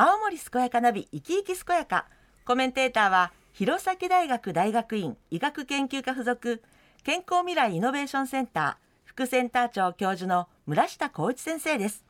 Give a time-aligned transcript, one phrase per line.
[0.00, 2.06] 青森健やかナビ生き生き健やか。
[2.44, 6.62] コメンテーターは弘前大学大学院医学研究科附属
[7.02, 12.04] 健康未来イノベーションセンター副センター長教授の村下光一先生です。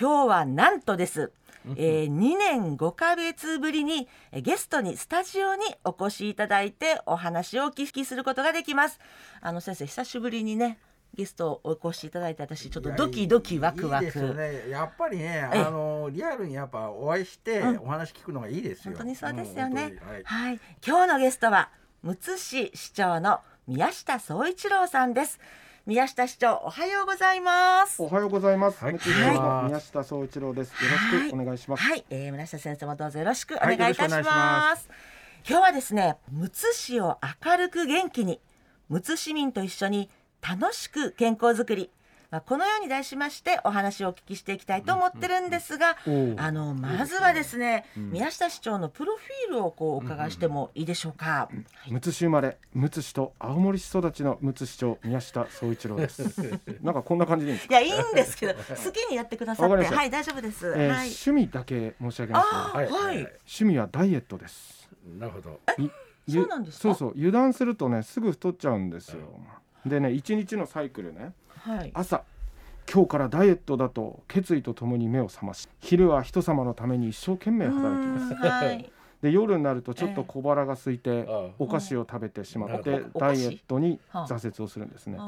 [0.00, 1.32] 今日はなんとです、
[1.76, 9.00] えー、2年5ヶ月ぶりにえーゲストにスタジオにお越しいただいてお話をお聞きすることができます。
[9.42, 10.78] あの先生久しぶりにね
[11.14, 14.68] ゲストをお越しいただいて私ちょっとドキドキワクワクいいですよね。
[14.68, 18.94] やっぱりね、ええあのリアルにやっぱお会いしてうんお話聞くのがいいですよ。
[18.94, 19.88] 本当にそうですよねん。
[19.88, 21.70] 本当にはいはい、今日のゲストは
[22.02, 25.40] むつ市市長の宮下総一郎さんです。
[25.86, 28.02] 宮下市長おはようございます。
[28.02, 28.82] おはようございます。
[28.82, 30.70] はい宮下総一郎です。
[30.70, 31.82] よろしくお願いします。
[31.82, 34.88] はい、えー、村下先生もどうぞよろしくおはい願いいたします。
[35.46, 38.40] 今日はですね、むつ市を明るく元気に、
[38.88, 40.08] むつ市民と一緒に
[40.46, 41.90] 楽しく健康づくり。
[42.30, 45.96] まあ、このように題しましてお話をお聞きしていきたいと思ってるんですが、
[46.36, 51.48] あのまずはですね、ん宮下市長のプロフィールをこうお伺いしてもいいでしょうか。
[51.88, 56.24] むつ市生まれ、むつ市と青森市育ちのむつ市長宮下総一郎です。
[56.82, 57.78] なんかこんな感じでいいんですか？
[57.80, 64.90] いやいいんですけど 好きにやってくださってはい大丈夫です、えーはい趣味だけ申し上げます、はいはい趣味はダイエットです。
[65.20, 65.60] なるほど。
[66.28, 66.82] そうなんですか？
[66.82, 69.38] そうそう、油断するとね、すぐ太っちゃうんですよ。
[69.86, 71.90] でね、一日のサイクルね、はい。
[71.94, 72.24] 朝。
[72.92, 78.34] 今日からダイエットだと決意とともに目を覚まし昼は人様のために一生懸命働きます。
[78.34, 78.90] はい。
[79.22, 81.26] で夜になるとちょっと小腹が空いて、
[81.58, 84.26] お菓子を食べてしまって、ダイエットにはあ。
[84.26, 85.18] 挫折をするんですね。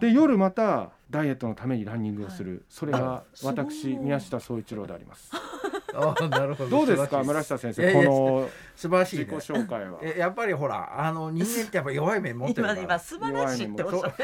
[0.00, 5.32] で夜またダイエットのためにランニングをする、それが私宮下総一郎であります。
[5.94, 6.70] あなるほど。
[6.70, 9.36] どうですか村下先生この素晴らしい自己ね。
[9.36, 9.98] 紹介は。
[10.02, 12.82] えやっぱりほらあの人間ってやっぱ弱い面持ってるか今ら。
[12.84, 14.22] 今素晴らしいっておっしゃって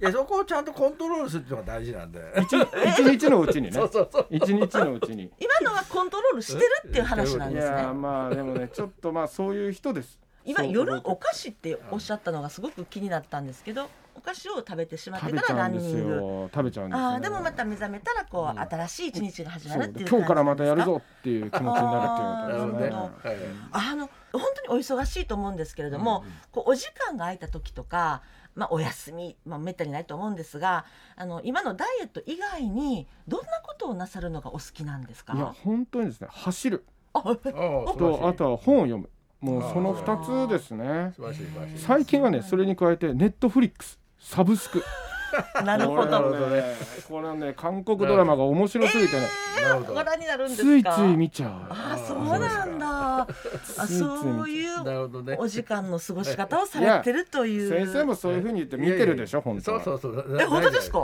[0.00, 2.20] いやそこをちゃんとコントロールするっていうのが大事なんで。
[2.42, 4.26] 一一日のうちにねそうそうそう。
[4.30, 5.30] 一日のうちに。
[5.38, 10.18] 今のはコントロールしてるっていう話なんいですねやまあでもねちょっとまあそういう人です。
[10.44, 16.14] 今夜お菓子っておっしゃったのがすごく気になったんですけどお菓子を食べてしまってからラちゃうんですンニング。
[16.14, 16.50] よ。
[16.52, 18.60] 食べちゃうんですよ、あーでもまた目覚めたらこう、うん。
[18.60, 23.22] 新しい一日が始まるっていう今日からまたやるぞっていう気持ちになるっていうなこと。
[23.22, 23.32] ですね。
[23.32, 26.26] はいあの本当にお忙しいと思うんですけれども、うん。
[26.26, 28.22] うんこうお時間が空いた時とか、
[28.54, 30.84] まあ、お休み、まあ、めったにないと思うんですが
[31.16, 35.34] あの今のダイエット以外にどんなことをなさるのがお好きなんですか？
[35.34, 36.84] いや本当にですね走る。
[37.14, 39.08] あとあとは本を読む。
[39.40, 41.12] もうその二つですね。
[41.14, 41.78] 素晴らしい素晴らしい。
[41.78, 44.82] 最近はねそれに加えてネットフリックスサブスク
[45.62, 46.10] なるほど。
[46.30, 46.74] はね
[47.06, 49.26] これはね韓国ドラマが面白すぎてね
[49.62, 50.92] なるほどご覧になるんですか？
[50.94, 53.20] ついつい見ちゃうあー、そうなんだ。
[53.20, 53.26] あ、
[53.62, 55.36] ついついそういなうるほどね。
[55.38, 57.68] お時間の過ごし方をされてるという。
[57.68, 60.38] 先生もそういうふうに言って見てるでしょ本当はそうそうそう。
[60.40, 60.98] え、本当ですか？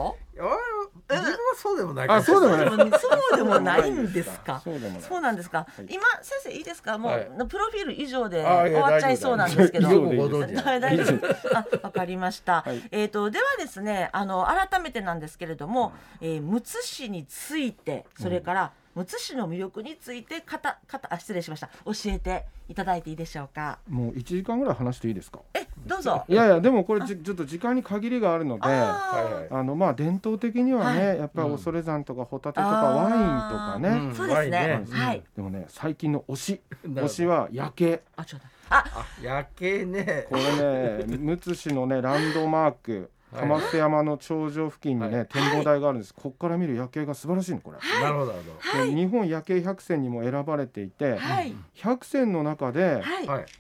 [1.10, 4.60] 自分はそうでもないそうでもないそうでもないんですか？
[4.64, 4.70] そ
[5.18, 5.66] うなんですか？
[5.88, 6.96] い今先生いいですか？
[6.98, 9.88] もう、はいプロフィール以上で終わっちゃいそうなんですけど。
[9.88, 11.26] 大丈夫。
[11.56, 12.62] あ、わかりました。
[12.62, 21.68] はいえっ、とではですね、あの改めてなんですけれども、えー、むつ市について、それから、むつ市の魅力についてかたかたあ失礼しました。
[21.84, 23.78] 教えていただいていいでしょうか？
[23.88, 25.40] もう1時間ぐらい話していいですか？
[25.54, 26.24] え、どうぞ。
[26.28, 34.14] いやいやでもこれじちょっと時間に限りがあるのであのまあ伝統的にはね、はやっぱり恐山とかホタテとかワインとかね、うん。
[34.14, 34.84] そうですね。
[34.90, 35.22] はい。
[35.36, 36.60] でもね最近の推し。
[36.86, 38.50] 推しは夜景あ、ちょうだい。
[38.70, 40.26] あ、あ夜景ね。
[40.28, 42.92] これねむつ市のねランドマーク。
[42.92, 43.08] はい
[43.38, 45.26] 玉瀬山の頂上付近にね、はい。
[45.26, 51.54] 展望台があるんです、ここから見る夜景が素晴らしいのこれ、なるほどなるほで日本夜景100選にも選ばれていて、はい。
[51.76, 53.02] 100選の中で、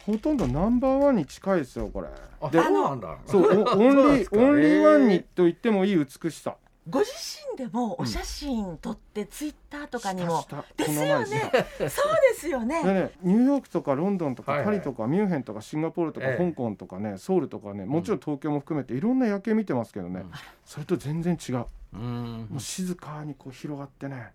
[0.06, 2.08] ほとんどナンバーワンに近いですよこれ。
[2.40, 3.18] あでそうなんだ。
[3.26, 6.56] そうお オンリーオンリーワンにえと言ってもいい美しさ
[6.88, 7.10] ご自
[7.52, 10.46] 身でもお写真撮ってツイッターとかにも。
[10.76, 11.50] ですこの前よね。
[11.78, 11.90] そうで
[12.38, 12.82] すよでね。
[12.84, 16.44] ね、ニューヨークとかロンドンとかパリとかミュンヘンとかシンガポールとかええ。
[16.44, 20.20] 香港とかねソウルとかねもちろん東京も含めていろんな夜景見てますけどね。
[20.20, 20.30] うん。
[20.64, 21.66] それと全然違う。
[21.94, 22.48] うん。
[22.50, 24.32] もう静かにこう広がってね。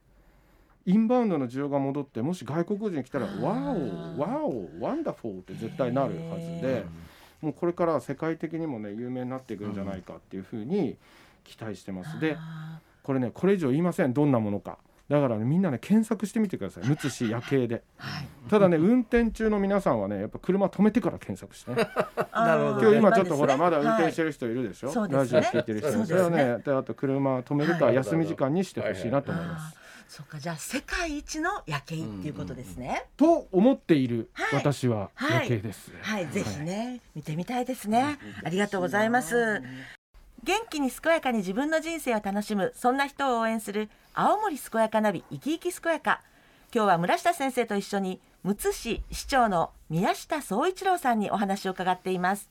[0.86, 3.42] インバウンドの需要が戻ってもし外国人来たら「あー。
[3.42, 6.86] wow wow wonderful」って絶対なるはずへで
[7.42, 10.98] もうこれからは世界的にもね有名になっていくんじゃないかっていうふうに
[11.44, 12.20] 期待してます。
[12.20, 14.14] であこれねこれ以上言いません。
[14.14, 14.78] どんなものか。
[15.10, 16.88] だからねみんなね検索してみてください。
[16.88, 17.78] むつ市夜景で。
[17.78, 18.28] ーはい。
[18.48, 21.88] ただね運転中の皆さんはねやっぱ車止めてから検索してね。
[22.32, 24.28] なるほど今日今ちょっとほらまだ運転してる。
[24.28, 25.42] る人いるでしょ、そうですね。
[25.42, 26.06] ラジオ聞いてる人。
[26.06, 27.96] それはねであと車止めるかはい。
[27.96, 29.80] 休み時間にしてほしいなと思います、あー。
[30.08, 33.06] そうかじゃあ世界一の夜景っていうことですね。
[33.18, 34.60] と思っているはい。
[34.60, 35.50] 私ははい。
[35.50, 38.20] 夜景です、はい、ぜひね、見てみたいですね。
[38.44, 39.64] ありがとうございます。
[40.44, 46.22] 元気に健やかに自分の人生を楽しむそんな人を応援する青森健やかナビ生き生き健やか。
[46.74, 52.50] 今日は村下先生と一緒にむつ市市長の宮下総一郎さんにお話を伺っています。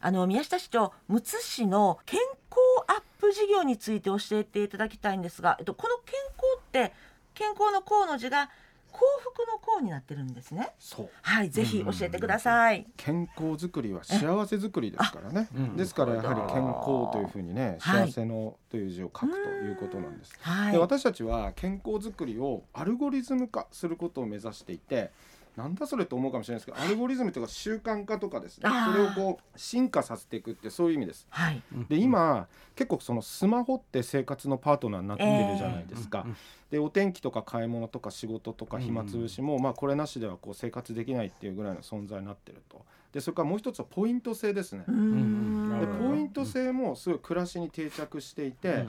[0.00, 2.18] あの宮下市長むつ市の健
[2.50, 2.58] 康
[2.88, 6.92] アップ事業について教えていただきたいんですが、えっと、この健康って
[7.34, 8.50] 健康の幸の字が
[8.94, 10.70] 幸福の幸になってるんですね。
[10.78, 11.08] そう。
[11.22, 15.48] はいぜひ教えてください、健康づくりは幸せづくりですからね。
[15.52, 15.76] うん。
[15.76, 18.06] ですからやはり健康というふうにねはい。
[18.06, 20.32] 幸せのという字を書くということなんです。
[20.40, 20.72] はい。
[20.72, 25.10] で私たちは健康づくりをアルゴリズム化することを目指していて
[25.56, 31.26] なんだそれと思うかもしれないですけどアルゴリズムというか習慣化とかですねそれをこう進化させていくってそういう意味です。
[31.30, 31.62] はい。
[31.88, 36.22] で今結構そのスマホって生活のパートナーになってるじゃないですか。
[36.22, 36.36] うんうん
[36.74, 42.84] でお天気とか買い物とか仕事とかうん暇つぶしも、まあこれなしではこう生活できないっていうぐらいの存在になってると。
[43.12, 44.82] でそれからもう一つはポイント制ですね。
[44.88, 45.80] うーん。
[45.80, 48.86] でポイント制もすごい暮らしに定着していて、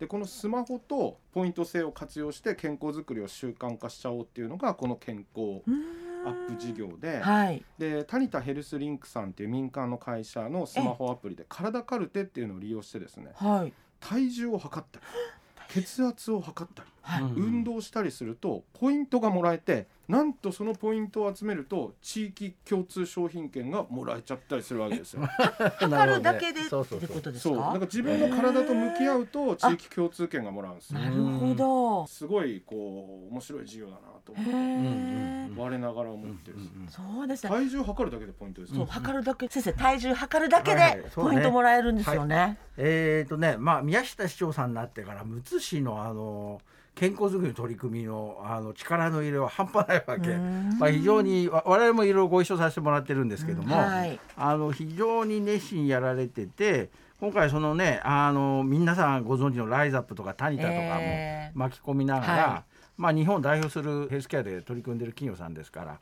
[0.00, 5.70] でこのスマホとポイント制を活用して健康づくりを習慣化しちゃおうっていうのがこの健康ア
[6.30, 7.64] ップ事業で、はい。
[7.78, 13.72] でタニタヘルスリンクさんっていう民間の会社のスマホアプリで体カルテっていうのを利用してですねはい。
[14.00, 15.04] 体重を測ったり
[15.82, 16.88] 血圧を測ったり
[17.36, 25.22] 運動したりするとポイントがもらえてなんとそのポイントを集めると地域共通商品券がもらえちゃったりするわけですよ。
[25.26, 27.56] 測るだけでそうそうそうことですそう。
[27.58, 31.00] だか自分の体と向き合うと地域共通券がもらうんですよ。
[31.00, 32.06] なるほど。
[32.06, 34.50] すごいこう面白い事業だなとへ思って。
[34.54, 36.56] え我ながら思ってる。
[36.88, 37.50] そうですね。
[37.50, 38.76] 体重測るだけでポイントですよ。
[38.76, 39.46] そう測るだけ。
[39.48, 42.56] 先生体重測るだけでポイントもらえるんですよね。
[42.78, 46.62] えーとねまあ、宮下市長さんになってからむつ市のあの
[46.98, 50.78] 健康づくりの取り組みのあの力の入れは半端ないわけ、うん。
[50.80, 54.18] まあ、非常にわ我々もいろいろご一緒させてもらってるんですけども、はい。
[54.36, 56.90] あの非常に熱心にやられてて
[57.20, 62.64] 今回そのねあの皆さんご存知のライザップとかタニタとかもえー巻き込みながら、は
[62.98, 65.98] まあ、日本を代表するヘルスケアで取り組んでる企業さんですから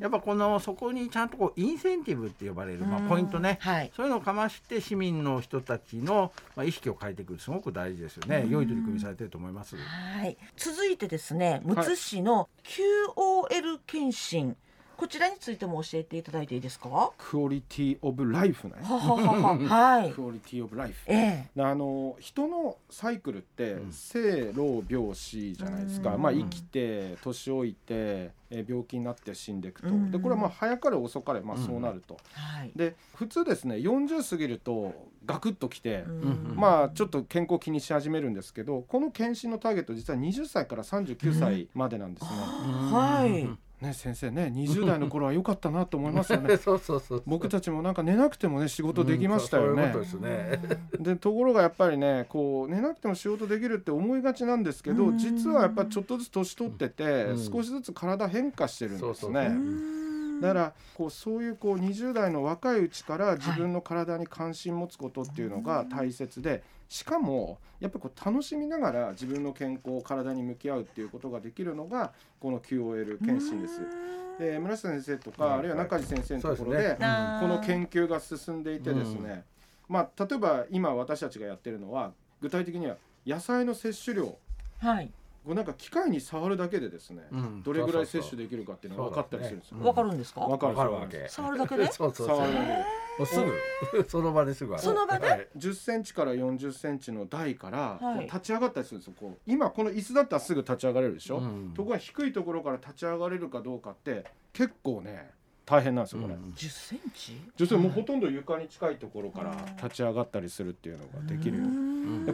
[0.00, 3.92] やっぱこのそこにちゃんとこうインセンティブって呼ばれる、まあ、ポイントね、はい。
[3.94, 8.46] そういうのをかまして市民の人たちの、まあ、意識を変えていくすごく大事ですよね。
[8.48, 9.76] 良い取り組みされてると思います。
[9.76, 10.38] はい。
[10.56, 14.56] 続いてですねむつ市の QOL 検診
[15.00, 16.90] こちらについても教えていただいていいですか？
[16.90, 18.74] はクオリティオブライフね。
[18.82, 20.12] はい。
[20.12, 20.96] クオリティオブライフ。
[21.06, 21.62] ええ。
[21.62, 23.92] あの人のサイクルってうん。
[23.92, 26.22] 生老病死じゃないですか、うん。
[26.22, 30.10] まあ、生きて年老いてえー病気になって死んでいくと、うん。
[30.10, 32.70] でこれはまあ早かれ遅かれまあそうなると、はい。
[32.76, 34.92] で普通ですね40過ぎると
[35.24, 36.52] ガクッときて、うん。
[36.56, 42.30] まあちょっと健康気にし始めるんですけどこの検診のターゲット実は20歳から39歳までなんですね。
[42.30, 46.56] はいね先生ね20代の頃は良かったなと思いますよね。
[46.58, 47.22] そうそうそう。
[47.26, 49.92] 僕たちもなんか寝なくてもね仕事できましたよね。
[50.98, 59.50] でところがやっぱりねこう寝なくても仕事できるって思いがちなんですけどうん実はやっぱちょっとずつ年取っててうん少しずつ体変化してるんですね
[60.40, 73.80] だからこうそういうこう20代の若いうちから自分の体に関心持つことっていうのが大切でしかもやっぱりこう楽しみながら自分の健康体に向き合うっていうことができるのがこの QOL 検診です。
[74.38, 75.58] で村瀬先生とか、はい。
[75.58, 77.02] あるいは中地先生のところでこ
[77.46, 79.44] の研究が進んでいてですね、
[79.88, 82.96] まあ例えば今私たちがやってるのは具体的には
[83.26, 84.36] 野菜の摂取量
[84.78, 85.10] はい
[85.44, 87.62] こうなんか機械に触るだけでですね、うん。
[87.62, 89.78] どれぐらい摂取できるかっていうのが分かったりするんですよ。
[89.78, 89.86] うん。
[89.86, 90.40] わかるんですか？
[90.40, 91.26] わかるわけ。
[91.28, 91.86] 触るだけで？
[91.92, 92.36] そうそうそう。
[92.36, 92.74] 触るだけで。
[92.74, 93.40] もうす
[93.96, 94.08] ぐ。
[94.08, 94.78] その場ですぐ。
[94.78, 95.26] その場で？
[95.26, 95.48] はい。
[95.56, 99.14] 10センチから40センチの台から立ち上がったりするんですよ。
[99.18, 101.38] こう今この椅子だったらすぐ立ち上がれるでしょ？
[101.38, 101.72] うん。
[101.74, 105.30] ところが低いところから立ち上がれるかどうかって結構ね
[105.70, 106.34] 大変なんですよこれ。
[106.34, 107.32] うん10センチ。
[107.58, 111.60] 実際もうほとんど床に近いところから立ち上がったりするっていうのができる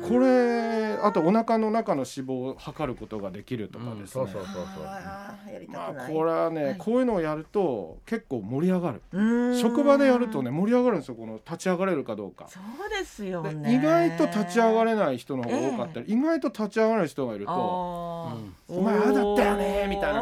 [0.00, 4.64] これあとお腹の中の脂肪を測ることができるとかですね、そうそうそうそう。
[4.86, 6.76] あーやりたまあこれはね、はい。
[6.78, 9.02] こういうのをやると結構盛り上がる。
[9.12, 9.58] うん。
[9.58, 12.46] 職場でやるとね盛り上がるんですよこの立ち上がれるかどうか。
[12.48, 18.45] そうですよでね意外と立ち上がれない人の方が多かったり、意外と立ち上がる人がいるとあ「ー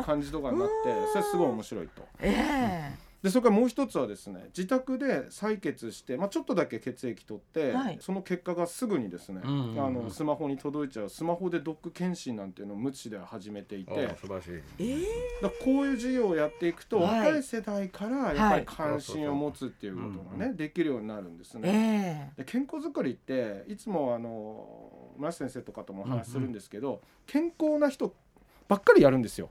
[0.04, 0.73] 感じとかになって
[1.12, 2.02] それすごい面白いと。
[2.20, 2.92] え
[3.25, 7.96] でそれからもう一つはですね自宅で採血して、まあ、ちょっとだけ血液取って、はい。
[7.99, 9.87] その結果がすぐにですね、うんうんうん。
[9.87, 11.08] あのスマホに届いちゃう。
[11.08, 14.06] スマホでドック検診なんていうのを無知では始めていて。
[14.06, 14.50] あ素晴らしい。
[14.78, 15.06] ええ。
[15.40, 17.20] だこういう事業をやっていくと、はい。
[17.20, 22.32] 若い世代からやっぱり関心を持つっていうことがね、うできるようになるんですえね。
[22.37, 28.14] えで健康づくりっていつもあの村瀬先生とかともお話しするんですけど、健康な人
[28.66, 29.50] ばっかりやるんですよ。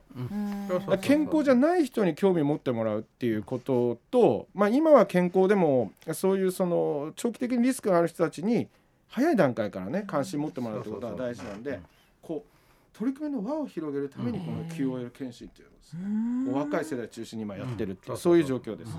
[1.02, 8.68] 健康じゃない人に興味を持ってもらうっていうことと、まあ、今は健康でもそういうその長期的にリスクがある人たちに
[9.08, 11.80] 早い段階からね関心持ってもらうってことが大事なんで
[12.20, 18.18] こう取り組みの輪を広げるためにこの QOL 検診っていうのをですね、お若い世代中心に今やってるっていう、うん。
[18.18, 18.92] そういう状況です。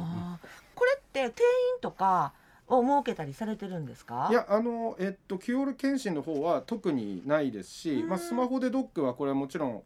[0.76, 2.34] これって定員とか
[2.68, 4.28] を設けたりされてるんですか？
[4.32, 9.84] いやあのえっと QOL 検診の方は特にないですし、まあ、スマホでドックはこれはもちろん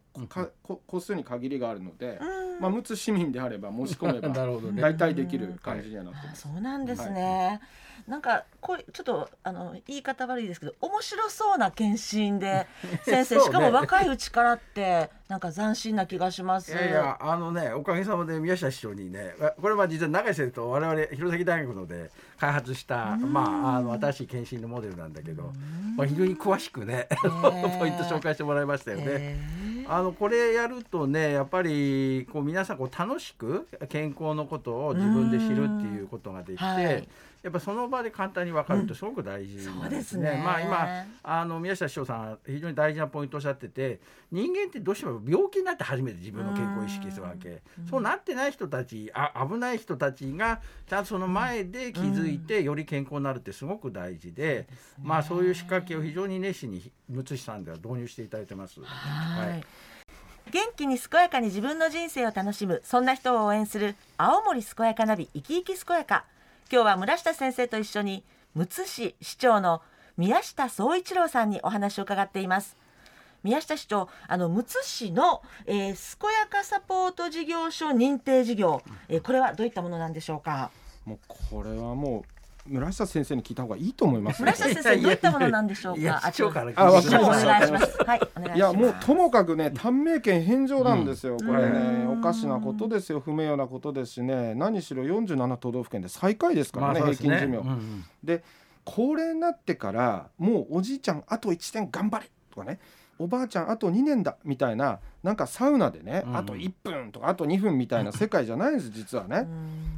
[0.86, 2.60] 個数に限りがあるので、うん。
[2.60, 4.82] まあ、陸奥市民であれば申し込めば なるほどね。
[4.82, 6.46] 大体できる感じにはなってます。
[6.46, 7.60] あそうなんですね、
[8.06, 12.66] なんかこうちょっとあの言い方悪いですけど面白そうな検診で
[13.04, 16.72] 先生、しかも若いうちからってなんか斬新な気がします。
[16.72, 25.52] いやいやあのねおかげさまで宮下市長にねこれは実は永井先生と我々弘前大学ので開発したまああの新しい検診のモデルなんだけど、
[25.96, 27.30] まあ、非常に詳しくねー。
[27.78, 29.69] ポイント紹介してもらいましたよね。
[29.88, 37.08] あのこれやるとねやっぱりこう皆さんこう楽しく健康のことを自分で知るっていうことができて、
[37.42, 40.32] やっぱその場で簡単に分かるってすごく大事そなでうんですね。
[40.32, 40.42] ね。
[40.44, 40.88] まあ今
[41.22, 54.66] あの宮下市長さん非常に大事なポイントをおっしゃってて人間ってどうしても病気になって初めて自分の健康を意識するわけ、そうなってない人たちあ危ない人たちがちゃんとその前で気づいてより健康になるってすごく大事で、
[55.02, 58.80] まあそういう仕掛けを非常に熱心にむつ市さんでは導入していただいてます。
[58.80, 58.86] は
[59.46, 59.48] い。
[59.48, 59.64] はい。
[60.50, 66.24] 元気に健やかに自分の人生を楽しむそんな人を応援する青森健やかナビ生き生き健やか
[66.72, 68.24] 今日は村下先生と一緒に
[68.54, 69.82] むつ市市長の
[70.16, 72.76] 宮下総一郎さんにお話を伺っています。
[73.42, 80.70] 宮下市長あのむつ市の、えー、健やかサポート事業所認定事業、えーこれはどういったものなんでしょうか？
[81.06, 87.98] もうこれはもう村下先生に聞いた方がいいと思います、村下先生どういったものなんでしょういやか市長からあわかりました願いします。
[88.04, 88.56] はいお願いします。
[88.56, 91.46] いやもうともかくね短命権返上なんですよ、うん。
[91.46, 93.20] これねうんおかしなことですよ。
[93.20, 94.54] 不名誉なことですしね。
[94.54, 98.04] 何しろ47都道府県で最下位ですからね、そうです平均寿命、うんうん。
[98.22, 98.44] で
[98.84, 102.26] 高齢になってからもうおじいちゃんあと1年頑張れ。
[102.26, 102.78] とかね。
[103.18, 106.36] おばあちゃんあと2年だみたいななんかサウナでね、うん。
[106.36, 109.46] あと1分とかあと2分みたいな世界じゃないんです実はね。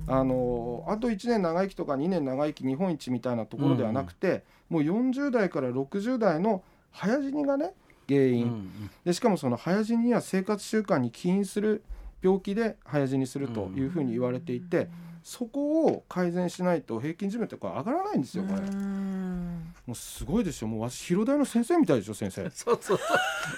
[0.09, 7.75] あのあと1年長生きとか2年長生き日本一みたいなところではなくて、もう40代から60代の早死にがね
[8.09, 11.85] 原うん因、でしかもその早死にには生活習慣に起因する
[12.21, 14.88] 病気で早死にするというふうに言われていて、
[15.23, 18.61] そこを改善しないと平均寿命ってこれ上がらないんですよこれ。
[18.61, 22.45] うんもうすごいですよもう私広大の先生みたいでしょ先生。
[22.45, 23.09] ねそうそうそう。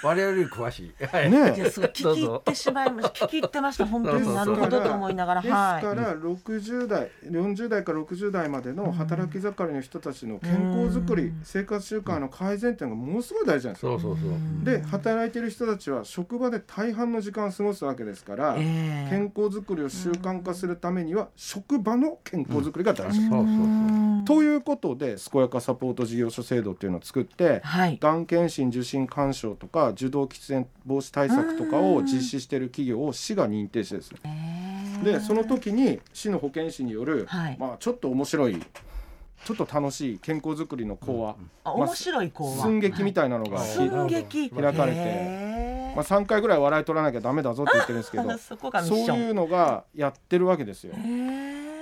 [0.02, 0.94] 我々より詳しい。
[1.04, 1.30] はい。
[1.30, 10.52] いえやすごい聞き入ってしまいました聞き入ってました本当になるほどと思いながらですはいから60代40代から60代までの働き盛りの人たちの健
[10.87, 13.99] 康づくり、うん生活習慣の改善っていうのがものすごい大事なんですよ。
[13.99, 14.28] そうそうそ
[14.62, 14.64] う。
[14.64, 24.25] で働いてる人たちは職場で大半の時間を過ごすわけですから、ええ健康づくりを習慣化するためには職場の健康づくりが大事。
[24.25, 27.99] ということで健やかサポート事業所制度っていうのを作ってはい。
[28.00, 34.12] がん検診受診勧奨とか受動喫煙防止対策とかを実施している企業を市が認定してです。
[34.25, 37.56] ねでその時に市の保健師による、はい。
[37.58, 38.61] まあ、ちょっと面白い
[39.44, 44.50] ちょっと楽しい健康づくりの講話、あ面白い子は寸劇みたいなのが、はい。
[44.50, 45.63] 開かれて
[45.94, 50.94] まあ、3回ぐらい笑い取らなきゃダメだぞって言ってるんですけど そそういうのがやってるわけですよ。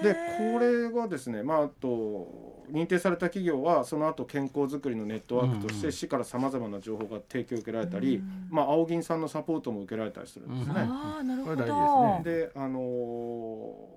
[0.02, 5.82] でこれがですね、まあ、あと認定された企業はその後健康づくりのネットワークとしうんうん。
[5.82, 10.74] て市からさまざまな情報が提供を受けられたり、まあ、青銀さんのサポートも受けられたりするんですね。
[10.76, 11.64] ああなるほど。
[11.64, 12.80] 事であの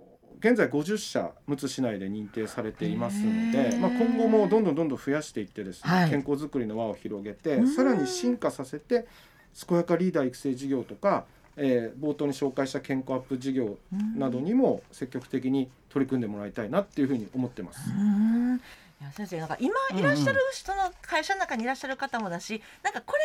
[0.02, 0.06] ー
[0.40, 6.10] 現在50社陸奥市内で認定されていますので、まあ、今後もどんどんどんどん増やしていってですね、はい。
[6.10, 7.68] 健康づくりの輪を広げてうん。
[7.74, 9.08] さらに進化させて
[9.68, 11.26] 健やかリーダー育成事業とか、
[11.58, 13.78] えー冒頭に紹介した健康アップ事業
[14.18, 17.90] などにも積極的に取り組んでもらいたいなっていうふうに思ってます。
[17.90, 18.62] うん。
[19.02, 23.20] いや先生なんか今いらっしゃる人の会社の中にいらっしゃる方もだしなんかこれ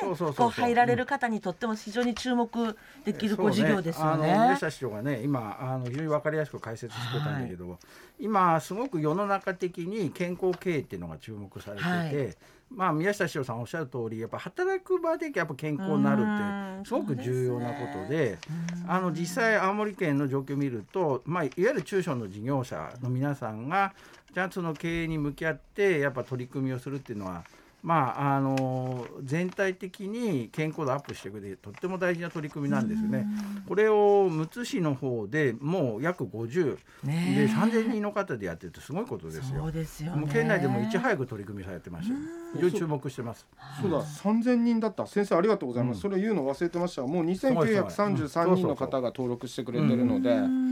[0.00, 0.46] からねそうそうそうそう。
[0.46, 4.32] こう入られる方にとっても非常に注目できるこう事業ですよね。
[4.32, 4.56] 宮。
[4.56, 7.78] 下市長がね今あの非常に分かりやすく解説してたんだけど、
[8.20, 12.36] 今すごく世の中的に健康経営っていうのが注目されていて、はい
[12.70, 18.38] まあ宮下市長さんおっしゃる通りやっぱ働く場でやっぱ健康になるうんってすごく重要なことで。
[18.50, 23.92] うんあの実際青森県の状況を見ると、まあ、いわゆる中小の事業者の皆さんが
[24.34, 27.44] ちゃんとその経営に向き合ってやっぱ取り組みをするっていうのは、
[27.82, 33.26] まあ、あの全体的に健康度アップしていくでとっても大事な取り組みなんですよね。
[33.68, 39.60] これをむつ市の方でもう約50ねで3000人の方でやってるってすごいことですよ。
[39.60, 39.72] そう。
[39.72, 40.20] ですよね。
[40.20, 42.20] もう県内でもいち早く取り組みされてましたよ。
[42.54, 43.46] 非常に注目してます。
[43.80, 43.90] そう。
[43.92, 44.02] だ。
[44.02, 45.06] 3000人だった。
[45.06, 46.02] 先生ありがとうございます、うん。
[46.02, 47.02] それ言うの忘れてました。
[47.02, 50.30] もうごいすごいうん2933人の方が登録してくれてるので。
[50.30, 50.67] うん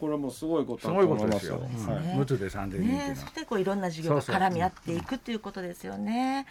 [0.00, 1.56] これはもうすごいことすごいだと思いまことですすよ。
[1.56, 1.94] よ。
[1.94, 3.26] はいねむつで3000人っていうね、のはそ。
[3.26, 6.46] してこういろんな事業が絡み合っていくということですよね。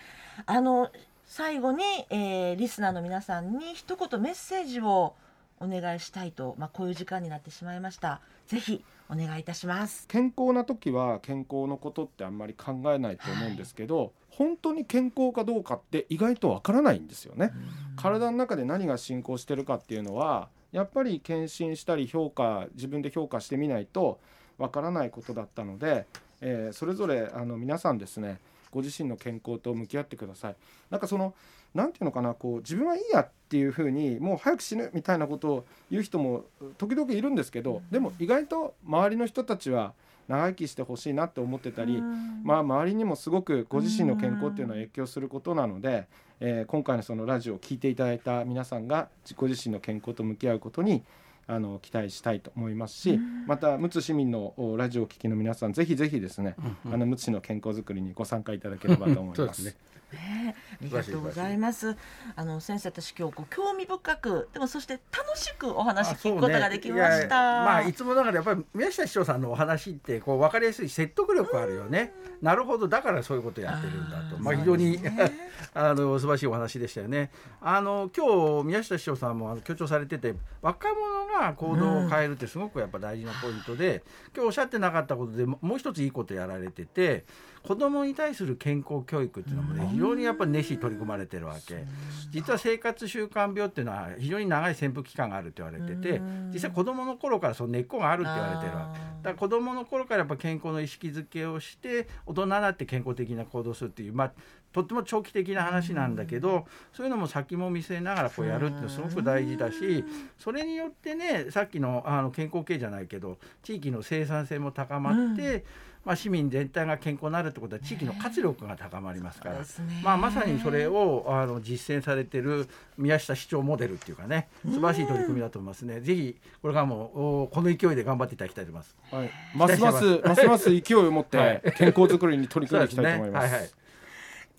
[0.46, 0.92] あの
[1.26, 5.16] 最後に、えー、リスナーの皆さんに一言メッセージを
[5.60, 17.52] お願いしたいと、まあ、こういう時間になってしまいましたぜひお願いいたします健康な時は健康のことってあんまり考えないと思うんですけど、はい、本当に健康かどうかって意外とわからないんですよね
[17.96, 24.20] 体の中で何が進行してるかっていうのはやっぱり検診したり評価自分で評価してみないと
[24.58, 26.06] わからないことだったので、
[26.42, 28.40] えー、それぞれあの皆さんですね
[28.72, 30.56] ご自身の健康と向き合ってください。
[30.92, 31.34] なんかその
[31.74, 36.46] 何て言うのかなこう自分はいいやっていうふうにもう早く死ぬみたいなことを言う人も
[36.78, 39.94] 時々いるんですけどでも意外と周りの人たちは
[40.30, 42.02] 長生きしてほしいなって思ってたり、
[42.44, 46.08] まあ、周りにもすごくご自身の健康っていうのは影響することなので、
[46.40, 51.04] えー、今回のそのラジオを聴いていただいた皆さんがご自身の健康と向き合うことに
[51.48, 56.56] あの期待したいと思いますし、また陸奥市民のラジオを聴きの皆さんぜひぜひですね、
[56.86, 59.66] あの陸奥市の健康づくりにご参加いただければと思います。
[60.14, 61.96] ね、ありがとうございます。
[62.36, 67.60] あの先生私今日興味深くでもそして楽しくお話聞くことができました。
[67.62, 72.14] ね、まあいつもだからやっぱり宮下市長さんのお話ってこう分かりやすい説得力あるよね。
[72.42, 74.38] なるほどだからそういうことやってるんだと。
[74.38, 75.32] あまあ非常に、ね、
[75.74, 77.32] あの素晴らしいお話でしたよね。
[77.62, 87.26] あの今日宮下市長さんもあの強調されてて若者が行動を変えるってすごくやっぱ大事なポイントで、今日おっしゃってなかったことでもう一ついいことやられてて。
[87.64, 91.86] 子どもに対する健康教育っていうのもね非常にやっぱり熱取り組まれてるわけ。
[92.32, 96.22] 実は生活習慣病っていうのは非常に長い潜伏期間があるって言われてて
[96.54, 99.00] 実際子どもの頃からその根っこがあるって言われてるわけ。
[99.00, 104.32] だから子どもの頃からやっぱ健康の意識づけをして大人になって健康的な行動するっていうまあ
[104.72, 110.04] とっても長期的な話なんだけどそういうのも先も見据えながらこうやるっていうのはすごく大事だし
[110.38, 115.66] それによってねさっきのあの健康系じゃないけど地域の生産性も高まって、
[116.06, 119.62] まあ、市民全体が健康になるってことは地域の活力が高まりますから、
[120.04, 126.00] まあ、まさにそれをあの実践されてる宮下市長モデルっていうかね素晴らしい取り組みだと思いますね。
[126.02, 128.96] ぜひこれからもこの勢いで頑張っていただきたいと思います。
[129.12, 133.52] はい、ますますますます勢いを持って健康づくりに取り組んでいきたいと思います。
[133.52, 133.70] はいはい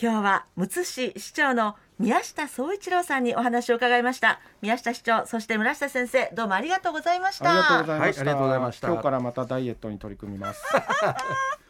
[0.02, 4.40] 今日はむつ市市長の宮下総一郎さんにお話を伺いました。
[4.62, 7.50] 宮下市長そして村下先生どうもありがとうございました。
[7.50, 7.96] ありがとうござ
[8.56, 10.64] いました、はい、今日からまたダイエットに取り組みます